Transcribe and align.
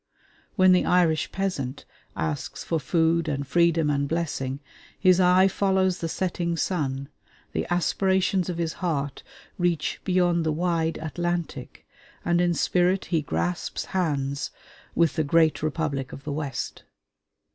When 0.55 0.71
the 0.71 0.83
Irish 0.83 1.31
peasant 1.31 1.85
asks 2.15 2.63
for 2.63 2.79
food 2.79 3.27
and 3.27 3.45
freedom 3.45 3.91
and 3.91 4.07
blessing, 4.09 4.59
his 4.99 5.19
eye 5.19 5.47
follows 5.47 5.99
the 5.99 6.09
setting 6.09 6.57
sun, 6.57 7.07
the 7.51 7.71
aspirations 7.71 8.49
of 8.49 8.57
his 8.57 8.73
heart 8.81 9.21
reach 9.59 10.01
beyond 10.03 10.43
the 10.43 10.51
wide 10.51 10.97
Atlantic, 10.97 11.85
and 12.25 12.41
in 12.41 12.55
spirit 12.55 13.05
he 13.13 13.21
grasps 13.21 13.85
hands 13.93 14.49
with 14.95 15.17
the 15.17 15.23
great 15.23 15.61
Republic 15.61 16.11
of 16.11 16.23
the 16.23 16.33
West. 16.33 16.81